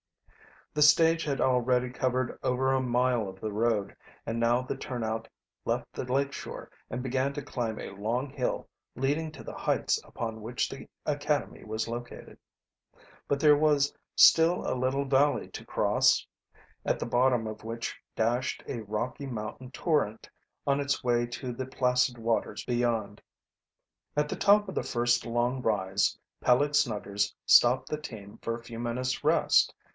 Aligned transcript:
The 0.73 0.81
stage 0.81 1.25
had 1.25 1.39
already 1.41 1.91
covered 1.91 2.39
over 2.43 2.71
a 2.73 2.79
mile 2.81 3.27
of 3.27 3.39
the 3.41 3.51
road, 3.51 3.95
and 4.25 4.39
now 4.39 4.61
the 4.63 4.77
turnout 4.77 5.27
left 5.65 5.91
the 5.93 6.05
lake 6.05 6.31
shore 6.31 6.71
and 6.89 7.03
began 7.03 7.33
to 7.33 7.41
climb 7.41 7.77
a 7.77 7.91
long 7.91 8.29
hill 8.31 8.67
leading 8.95 9.31
to 9.33 9.43
the 9.43 9.53
heights 9.53 10.01
upon 10.03 10.41
which 10.41 10.69
the 10.69 10.87
academy 11.05 11.63
was 11.65 11.87
located. 11.89 12.39
But 13.27 13.39
there 13.41 13.57
was 13.57 13.93
still 14.15 14.65
a 14.65 14.73
little 14.73 15.05
valley 15.05 15.49
to 15.49 15.65
cross, 15.65 16.25
at 16.83 16.97
the 16.97 17.05
bottom 17.05 17.45
of 17.45 17.65
which 17.65 17.95
dashed 18.15 18.63
a 18.67 18.79
rocky 18.79 19.27
mountain 19.27 19.69
torrent 19.71 20.27
on 20.65 20.79
its 20.79 21.03
way 21.03 21.27
to 21.27 21.51
the 21.51 21.65
placid 21.67 22.17
waters 22.17 22.63
beyond. 22.65 23.21
At 24.15 24.29
the 24.29 24.37
top 24.37 24.67
of 24.69 24.73
the 24.73 24.83
first 24.83 25.25
long 25.27 25.61
rise 25.61 26.17
Peleg 26.39 26.73
Snuggers 26.73 27.35
stopped 27.45 27.89
the 27.89 27.99
team 27.99 28.39
for 28.41 28.55
a 28.55 28.63
few 28.63 28.79
minutes' 28.79 29.23
rest. 29.23 29.75